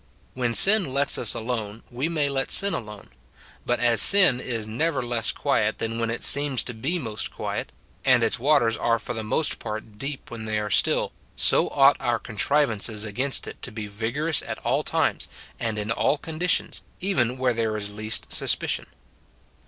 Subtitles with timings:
[0.33, 3.09] When sin lets us alone we may let sin alone;
[3.67, 7.71] but as sin is never less quiet than when it seems to be most quiet,
[8.03, 11.97] and its waters are for the most part deep when they are still, so ought
[11.99, 15.27] our contrivances against it to be vigorous at all times
[15.59, 18.87] and in all conditions, even where there is least suspicion.